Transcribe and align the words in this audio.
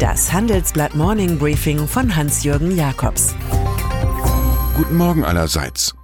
Das 0.00 0.32
Handelsblatt 0.32 0.94
Morning 0.94 1.38
Briefing 1.38 1.86
von 1.86 2.16
Hans-Jürgen 2.16 2.74
Jakobs. 2.74 3.34
Guten 4.74 4.96
Morgen 4.96 5.26
allerseits. 5.26 5.94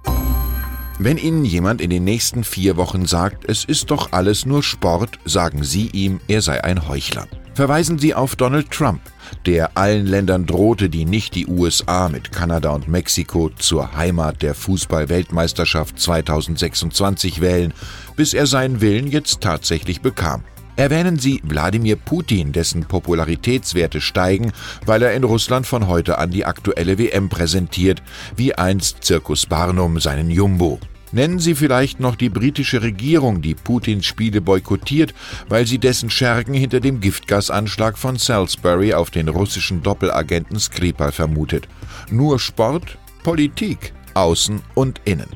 Wenn 0.99 1.17
Ihnen 1.17 1.43
jemand 1.43 1.81
in 1.81 1.89
den 1.89 2.03
nächsten 2.03 2.43
vier 2.43 2.77
Wochen 2.77 3.07
sagt, 3.07 3.49
es 3.49 3.65
ist 3.65 3.89
doch 3.89 4.11
alles 4.11 4.45
nur 4.45 4.61
Sport, 4.61 5.17
sagen 5.25 5.63
Sie 5.63 5.87
ihm, 5.87 6.19
er 6.27 6.43
sei 6.43 6.63
ein 6.63 6.87
Heuchler. 6.87 7.25
Verweisen 7.55 7.97
Sie 7.97 8.13
auf 8.13 8.35
Donald 8.35 8.69
Trump, 8.69 9.01
der 9.47 9.75
allen 9.75 10.05
Ländern 10.05 10.45
drohte, 10.45 10.89
die 10.89 11.05
nicht 11.05 11.33
die 11.33 11.47
USA 11.47 12.07
mit 12.07 12.31
Kanada 12.31 12.69
und 12.69 12.87
Mexiko 12.87 13.49
zur 13.57 13.95
Heimat 13.95 14.43
der 14.43 14.53
Fußball-Weltmeisterschaft 14.53 15.99
2026 15.99 17.41
wählen, 17.41 17.73
bis 18.15 18.35
er 18.35 18.45
seinen 18.45 18.79
Willen 18.79 19.07
jetzt 19.07 19.41
tatsächlich 19.41 20.01
bekam. 20.01 20.43
Erwähnen 20.77 21.17
Sie 21.17 21.41
Wladimir 21.43 21.95
Putin, 21.95 22.51
dessen 22.51 22.85
Popularitätswerte 22.85 23.99
steigen, 23.99 24.51
weil 24.85 25.01
er 25.01 25.13
in 25.13 25.23
Russland 25.23 25.65
von 25.65 25.87
heute 25.87 26.19
an 26.19 26.29
die 26.29 26.45
aktuelle 26.45 26.99
WM 26.99 27.29
präsentiert, 27.29 28.03
wie 28.35 28.53
einst 28.53 29.03
Circus 29.03 29.47
Barnum 29.47 29.99
seinen 29.99 30.29
Jumbo. 30.29 30.79
Nennen 31.11 31.39
Sie 31.39 31.55
vielleicht 31.55 31.99
noch 31.99 32.15
die 32.15 32.29
britische 32.29 32.83
Regierung, 32.83 33.41
die 33.41 33.55
Putins 33.55 34.05
Spiele 34.05 34.39
boykottiert, 34.39 35.15
weil 35.49 35.65
sie 35.65 35.79
dessen 35.79 36.11
Schergen 36.11 36.53
hinter 36.53 36.79
dem 36.79 36.99
Giftgasanschlag 36.99 37.97
von 37.97 38.17
Salisbury 38.17 38.93
auf 38.93 39.09
den 39.09 39.29
russischen 39.29 39.81
Doppelagenten 39.81 40.59
Skripal 40.59 41.11
vermutet. 41.11 41.67
Nur 42.11 42.39
Sport, 42.39 42.99
Politik, 43.23 43.93
Außen 44.13 44.61
und 44.75 45.01
Innen 45.05 45.29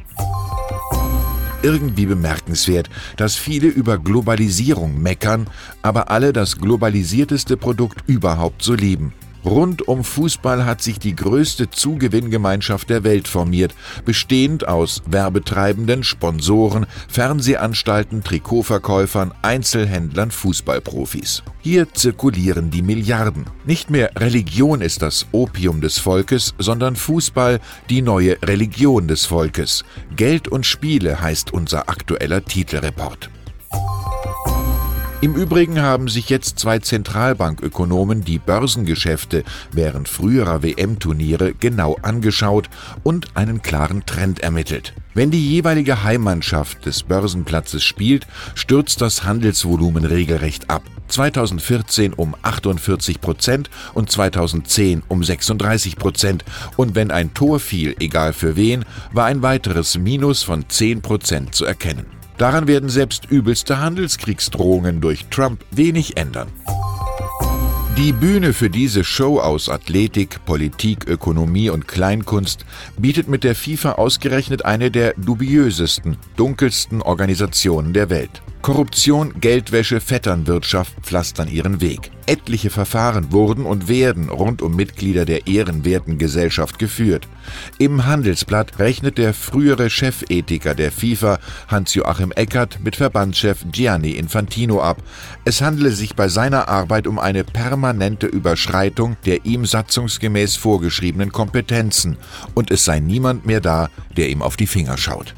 irgendwie 1.63 2.05
bemerkenswert, 2.05 2.89
dass 3.17 3.35
viele 3.35 3.67
über 3.67 3.97
Globalisierung 3.97 5.01
meckern, 5.01 5.47
aber 5.81 6.09
alle 6.09 6.33
das 6.33 6.57
globalisierteste 6.57 7.57
Produkt 7.57 8.03
überhaupt 8.07 8.63
so 8.63 8.73
lieben. 8.73 9.13
Rund 9.43 9.87
um 9.87 10.03
Fußball 10.03 10.65
hat 10.65 10.81
sich 10.81 10.99
die 10.99 11.15
größte 11.15 11.69
Zugewinngemeinschaft 11.69 12.89
der 12.89 13.03
Welt 13.03 13.27
formiert, 13.27 13.73
bestehend 14.05 14.67
aus 14.67 15.01
Werbetreibenden, 15.07 16.03
Sponsoren, 16.03 16.85
Fernsehanstalten, 17.07 18.23
Trikotverkäufern, 18.23 19.33
Einzelhändlern, 19.41 20.31
Fußballprofis. 20.31 21.43
Hier 21.61 21.91
zirkulieren 21.93 22.69
die 22.69 22.81
Milliarden. 22.81 23.45
Nicht 23.65 23.89
mehr 23.89 24.11
Religion 24.15 24.81
ist 24.81 25.01
das 25.01 25.25
Opium 25.31 25.81
des 25.81 25.97
Volkes, 25.97 26.53
sondern 26.57 26.95
Fußball 26.95 27.59
die 27.89 28.01
neue 28.01 28.41
Religion 28.43 29.07
des 29.07 29.25
Volkes. 29.25 29.83
Geld 30.15 30.47
und 30.47 30.65
Spiele 30.65 31.21
heißt 31.21 31.51
unser 31.53 31.89
aktueller 31.89 32.43
Titelreport. 32.45 33.29
Im 35.23 35.35
Übrigen 35.35 35.79
haben 35.79 36.07
sich 36.07 36.29
jetzt 36.29 36.57
zwei 36.57 36.79
Zentralbankökonomen 36.79 38.23
die 38.23 38.39
Börsengeschäfte 38.39 39.43
während 39.71 40.09
früherer 40.09 40.63
WM-Turniere 40.63 41.53
genau 41.53 41.95
angeschaut 42.01 42.71
und 43.03 43.37
einen 43.37 43.61
klaren 43.61 44.03
Trend 44.07 44.39
ermittelt. 44.39 44.95
Wenn 45.13 45.29
die 45.29 45.47
jeweilige 45.47 46.03
Heimmannschaft 46.03 46.87
des 46.87 47.03
Börsenplatzes 47.03 47.83
spielt, 47.83 48.25
stürzt 48.55 48.99
das 48.99 49.23
Handelsvolumen 49.23 50.05
regelrecht 50.05 50.71
ab. 50.71 50.81
2014 51.09 52.13
um 52.13 52.35
48 52.41 53.21
Prozent 53.21 53.69
und 53.93 54.09
2010 54.09 55.03
um 55.07 55.23
36 55.23 55.97
Prozent. 55.97 56.45
Und 56.77 56.95
wenn 56.95 57.11
ein 57.11 57.35
Tor 57.35 57.59
fiel, 57.59 57.95
egal 57.99 58.33
für 58.33 58.55
wen, 58.55 58.85
war 59.11 59.25
ein 59.25 59.43
weiteres 59.43 59.99
Minus 59.99 60.41
von 60.41 60.67
10 60.67 61.03
Prozent 61.03 61.53
zu 61.53 61.65
erkennen. 61.65 62.20
Daran 62.41 62.65
werden 62.65 62.89
selbst 62.89 63.29
übelste 63.29 63.77
Handelskriegsdrohungen 63.81 64.99
durch 64.99 65.27
Trump 65.27 65.63
wenig 65.69 66.17
ändern. 66.17 66.47
Die 67.99 68.13
Bühne 68.13 68.53
für 68.53 68.71
diese 68.71 69.03
Show 69.03 69.39
aus 69.39 69.69
Athletik, 69.69 70.43
Politik, 70.43 71.07
Ökonomie 71.07 71.69
und 71.69 71.87
Kleinkunst 71.87 72.65
bietet 72.97 73.27
mit 73.27 73.43
der 73.43 73.53
FIFA 73.53 73.91
ausgerechnet 73.91 74.65
eine 74.65 74.89
der 74.89 75.13
dubiösesten, 75.17 76.17
dunkelsten 76.35 77.03
Organisationen 77.03 77.93
der 77.93 78.09
Welt. 78.09 78.41
Korruption, 78.61 79.33
Geldwäsche, 79.41 79.99
Vetternwirtschaft 79.99 80.93
pflastern 81.01 81.47
ihren 81.47 81.81
Weg. 81.81 82.11
Etliche 82.27 82.69
Verfahren 82.69 83.31
wurden 83.31 83.65
und 83.65 83.87
werden 83.87 84.29
rund 84.29 84.61
um 84.61 84.75
Mitglieder 84.75 85.25
der 85.25 85.47
ehrenwerten 85.47 86.19
Gesellschaft 86.19 86.77
geführt. 86.77 87.27
Im 87.79 88.05
Handelsblatt 88.05 88.77
rechnet 88.77 89.17
der 89.17 89.33
frühere 89.33 89.89
Chefethiker 89.89 90.75
der 90.75 90.91
FIFA, 90.91 91.39
Hans-Joachim 91.69 92.31
Eckert, 92.33 92.79
mit 92.83 92.95
Verbandschef 92.95 93.65
Gianni 93.71 94.11
Infantino 94.11 94.79
ab. 94.79 95.01
Es 95.43 95.61
handele 95.61 95.89
sich 95.89 96.15
bei 96.15 96.27
seiner 96.27 96.69
Arbeit 96.69 97.07
um 97.07 97.17
eine 97.17 97.43
permanente 97.43 98.27
Überschreitung 98.27 99.17
der 99.25 99.45
ihm 99.45 99.65
satzungsgemäß 99.65 100.55
vorgeschriebenen 100.55 101.31
Kompetenzen 101.31 102.17
und 102.53 102.69
es 102.69 102.85
sei 102.85 102.99
niemand 102.99 103.47
mehr 103.47 103.59
da, 103.59 103.89
der 104.15 104.29
ihm 104.29 104.43
auf 104.43 104.55
die 104.55 104.67
Finger 104.67 104.97
schaut. 104.97 105.33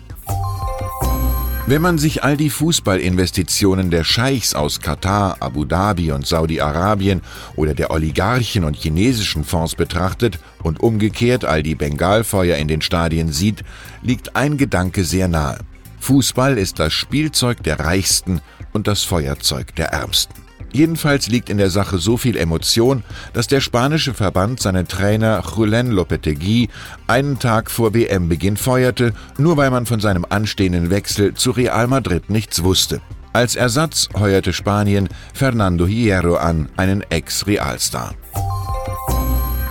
Wenn 1.66 1.82
man 1.82 1.98
sich 1.98 2.26
all 2.26 2.36
die 2.36 2.50
Fußballinvestitionen 2.50 3.90
der 3.90 4.04
Scheichs 4.04 4.54
aus 4.54 4.82
Katar, 4.82 5.38
Abu 5.40 5.64
Dhabi 5.64 6.12
und 6.12 6.28
Saudi-Arabien 6.28 7.22
oder 7.56 7.74
der 7.74 7.90
Oligarchen 7.90 8.66
und 8.66 8.76
chinesischen 8.76 9.46
Fonds 9.46 9.76
betrachtet 9.76 10.40
und 10.62 10.82
umgekehrt 10.82 11.46
all 11.46 11.64
die 11.64 11.76
Bengalfeuer 11.76 12.58
in 12.58 12.68
den 12.68 12.82
Stadien 12.82 13.32
sieht, 13.32 13.64
liegt 14.02 14.36
ein 14.36 14.58
Gedanke 14.58 15.06
sehr 15.06 15.30
nahe. 15.30 15.60
Fußball 16.02 16.58
ist 16.58 16.80
das 16.80 16.92
Spielzeug 16.92 17.64
der 17.64 17.80
Reichsten 17.80 18.42
und 18.74 18.88
das 18.88 19.04
Feuerzeug 19.04 19.74
der 19.76 19.88
Ärmsten. 19.88 20.43
Jedenfalls 20.74 21.30
liegt 21.30 21.50
in 21.50 21.60
der 21.60 21.70
Sache 21.70 22.00
so 22.00 22.18
viel 22.18 22.36
Emotion, 22.36 23.04
dass 23.32 23.48
der 23.48 23.62
spanische 23.62 24.16
Verband 24.16 24.60
seinen 24.60 24.88
Trainer 24.88 25.44
Julen 25.56 25.92
Lopetegui 25.92 26.68
einen 27.06 27.38
Tag 27.38 27.70
vor 27.70 27.94
WM-Beginn 27.94 28.58
feuerte, 28.58 29.14
nur 29.38 29.56
weil 29.56 29.70
man 29.70 29.86
von 29.86 30.00
seinem 30.00 30.26
anstehenden 30.28 30.90
Wechsel 30.90 31.36
zu 31.36 31.52
Real 31.52 31.88
Madrid 31.88 32.32
nichts 32.32 32.64
wusste. 32.64 33.02
Als 33.34 33.56
Ersatz 33.56 34.10
heuerte 34.16 34.52
Spanien 34.52 35.10
Fernando 35.34 35.86
Hierro 35.86 36.36
an, 36.36 36.70
einen 36.76 37.04
Ex-Realstar. 37.10 38.16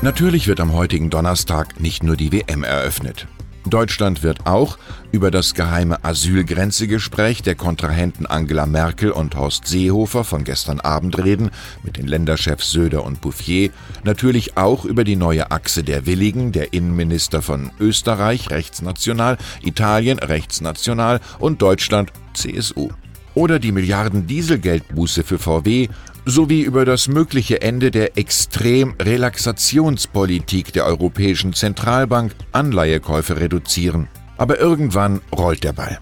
Natürlich 0.03 0.47
wird 0.47 0.61
am 0.61 0.73
heutigen 0.73 1.11
Donnerstag 1.11 1.81
nicht 1.81 2.03
nur 2.03 2.17
die 2.17 2.33
WM 2.33 2.65
eröffnet. 2.65 3.27
Deutschland 3.67 4.23
wird 4.23 4.47
auch 4.47 4.79
über 5.13 5.31
das 5.31 5.55
geheime 5.55 6.05
Asylgrenzegespräch 6.05 7.43
der 7.43 7.55
Kontrahenten 7.55 8.27
Angela 8.27 8.67
Merkel 8.67 9.11
und 9.11 9.37
Horst 9.37 9.67
Seehofer 9.67 10.25
von 10.25 10.45
gestern 10.45 10.81
Abend 10.81 11.19
reden, 11.19 11.51
mit 11.83 11.97
den 11.97 12.07
Länderchefs 12.07 12.71
Söder 12.71 13.05
und 13.05 13.21
Bouffier, 13.21 13.71
natürlich 14.05 14.57
auch 14.57 14.85
über 14.85 15.05
die 15.05 15.17
neue 15.17 15.51
Achse 15.51 15.85
der 15.85 16.07
Willigen, 16.07 16.53
der 16.53 16.73
Innenminister 16.73 17.43
von 17.43 17.71
Österreich 17.79 18.51
rechtsnational, 18.51 19.39
Italien 19.63 20.19
rechtsnational 20.19 21.21
und 21.39 21.63
Deutschland 21.63 22.13
CSU 22.35 22.91
oder 23.35 23.59
die 23.59 23.73
Milliarden 23.73 24.27
Dieselgeldbuße 24.27 25.25
für 25.25 25.39
VW 25.39 25.89
sowie 26.25 26.63
über 26.63 26.85
das 26.85 27.09
mögliche 27.09 27.63
Ende 27.63 27.91
der 27.91 28.17
Extrem-Relaxationspolitik 28.17 30.73
der 30.73 30.87
Europäischen 30.87 31.53
Zentralbank 31.53 32.33
Anleihekäufe 32.53 33.41
reduzieren. 33.41 34.07
Aber 34.37 34.59
irgendwann 34.59 35.21
rollt 35.35 35.65
der 35.65 35.73
Ball. 35.73 35.99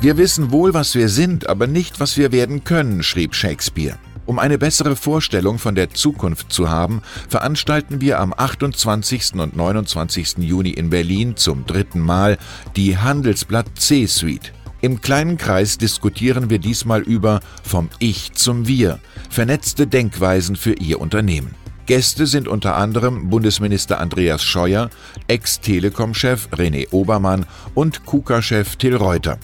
Wir 0.00 0.16
wissen 0.16 0.52
wohl, 0.52 0.74
was 0.74 0.94
wir 0.94 1.08
sind, 1.08 1.48
aber 1.48 1.66
nicht, 1.66 1.98
was 1.98 2.16
wir 2.16 2.30
werden 2.30 2.62
können, 2.64 3.02
schrieb 3.02 3.34
Shakespeare. 3.34 3.98
Um 4.26 4.38
eine 4.38 4.58
bessere 4.58 4.94
Vorstellung 4.94 5.58
von 5.58 5.74
der 5.74 5.90
Zukunft 5.90 6.52
zu 6.52 6.68
haben, 6.68 7.00
veranstalten 7.30 8.02
wir 8.02 8.20
am 8.20 8.34
28. 8.36 9.34
und 9.36 9.56
29. 9.56 10.36
Juni 10.38 10.70
in 10.70 10.90
Berlin 10.90 11.36
zum 11.36 11.64
dritten 11.64 12.00
Mal 12.00 12.36
die 12.76 12.98
Handelsblatt 12.98 13.66
C-Suite. 13.76 14.52
Im 14.80 15.00
kleinen 15.00 15.38
Kreis 15.38 15.76
diskutieren 15.76 16.50
wir 16.50 16.58
diesmal 16.58 17.00
über 17.02 17.40
Vom 17.64 17.88
Ich 17.98 18.34
zum 18.34 18.68
Wir, 18.68 19.00
vernetzte 19.28 19.88
Denkweisen 19.88 20.54
für 20.54 20.74
Ihr 20.74 21.00
Unternehmen. 21.00 21.56
Gäste 21.86 22.26
sind 22.26 22.46
unter 22.48 22.76
anderem 22.76 23.28
Bundesminister 23.30 23.98
Andreas 23.98 24.44
Scheuer, 24.44 24.90
Ex-Telekom-Chef 25.26 26.48
René 26.52 26.86
Obermann 26.92 27.46
und 27.74 28.04
KUKA-Chef 28.04 28.76
Till 28.76 28.94
Reuter. 28.94 29.38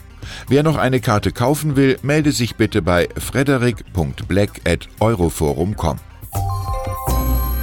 Wer 0.46 0.62
noch 0.62 0.76
eine 0.76 1.00
Karte 1.00 1.32
kaufen 1.32 1.74
will, 1.74 1.98
melde 2.02 2.30
sich 2.32 2.56
bitte 2.56 2.82
bei 2.82 3.08
frederik.black.euroforum.com. 3.16 5.96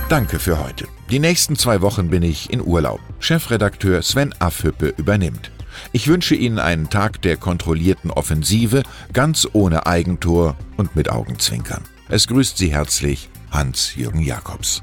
Danke 0.09 0.39
für 0.39 0.62
heute. 0.62 0.89
Die 1.09 1.19
nächsten 1.19 1.56
zwei 1.56 1.79
Wochen 1.81 2.09
bin 2.09 2.24
ich 2.24 2.51
in 2.51 2.62
Urlaub. 2.62 3.00
Chefredakteur 3.19 4.01
Sven 4.01 4.35
Afhüppe 4.39 4.94
übernimmt. 4.97 5.51
Ich 5.91 6.07
wünsche 6.07 6.35
Ihnen 6.35 6.59
einen 6.59 6.89
Tag 6.89 7.21
der 7.21 7.38
kontrollierten 7.38 8.12
Offensive, 8.12 8.83
ganz 9.13 9.47
ohne 9.53 9.85
Eigentor 9.85 10.56
und 10.77 10.95
mit 10.95 11.09
Augenzwinkern. 11.09 11.83
Es 12.09 12.27
grüßt 12.27 12.57
Sie 12.57 12.71
herzlich 12.71 13.29
Hans-Jürgen 13.51 14.21
Jakobs. 14.21 14.81